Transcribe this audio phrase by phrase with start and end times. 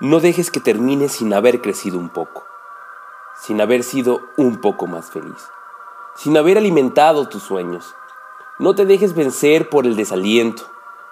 [0.00, 2.44] No dejes que termine sin haber crecido un poco,
[3.40, 5.48] sin haber sido un poco más feliz,
[6.16, 7.94] sin haber alimentado tus sueños.
[8.58, 10.64] No te dejes vencer por el desaliento.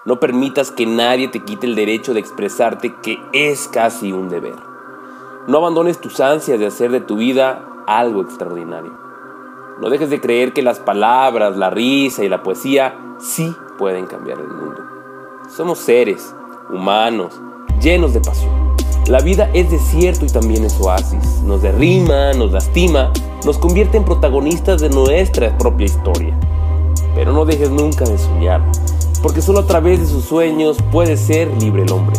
[0.04, 4.56] No permitas que nadie te quite el derecho de expresarte que es casi un deber.
[5.46, 8.92] No abandones tus ansias de hacer de tu vida algo extraordinario.
[9.80, 14.38] No dejes de creer que las palabras, la risa y la poesía sí pueden cambiar
[14.38, 14.82] el mundo.
[15.48, 16.34] Somos seres
[16.68, 17.40] humanos,
[17.80, 18.69] llenos de pasión.
[19.10, 21.42] La vida es desierto y también es oasis.
[21.44, 23.12] Nos derrima, nos lastima,
[23.44, 26.38] nos convierte en protagonistas de nuestra propia historia.
[27.16, 28.62] Pero no dejes nunca de soñar,
[29.20, 32.14] porque solo a través de sus sueños puede ser libre el hombre.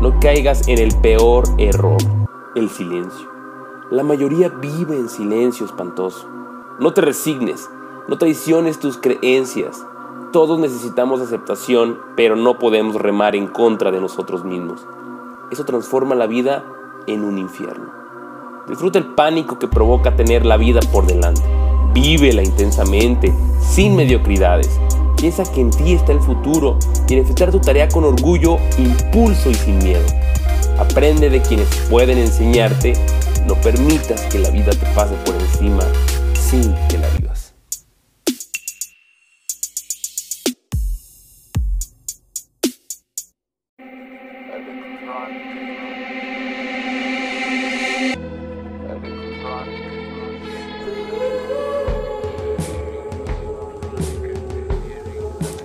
[0.00, 1.98] No caigas en el peor error,
[2.54, 3.28] el silencio.
[3.90, 6.28] La mayoría vive en silencio espantoso.
[6.78, 7.68] No te resignes,
[8.06, 9.84] no traiciones tus creencias.
[10.30, 14.86] Todos necesitamos aceptación, pero no podemos remar en contra de nosotros mismos
[15.52, 16.64] eso transforma la vida
[17.06, 17.92] en un infierno.
[18.66, 21.42] Disfruta el pánico que provoca tener la vida por delante.
[21.92, 24.80] Vívela intensamente, sin mediocridades.
[25.16, 29.50] Piensa que en ti está el futuro y en enfrentar tu tarea con orgullo, impulso
[29.50, 30.06] y sin miedo.
[30.78, 32.94] Aprende de quienes pueden enseñarte.
[33.46, 35.82] No permitas que la vida te pase por encima
[36.34, 37.21] sin que la vivas.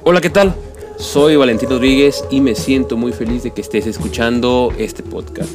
[0.04, 0.56] Hola, ¿qué tal?
[0.98, 5.52] Soy Valentín Rodríguez y me siento muy feliz de que estés escuchando este podcast.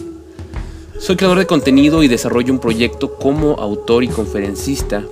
[0.99, 5.03] Soy creador de contenido y desarrollo un proyecto como autor y conferencista,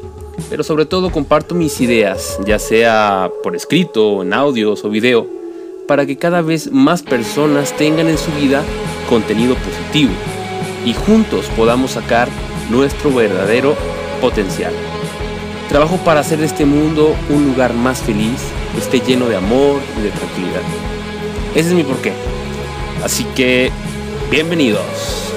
[0.49, 5.40] pero sobre todo comparto mis ideas, ya sea por escrito, en audios o video,
[5.91, 8.63] para que cada vez más personas tengan en su vida
[9.09, 10.13] contenido positivo
[10.87, 12.29] y juntos podamos sacar
[12.71, 13.75] nuestro verdadero
[14.21, 14.73] potencial.
[15.69, 18.41] Trabajo para hacer de este mundo un lugar más feliz
[18.79, 20.63] esté lleno de amor y de tranquilidad.
[21.57, 22.13] Ese es mi porqué.
[23.03, 23.73] Así que,
[24.31, 25.30] bienvenidos.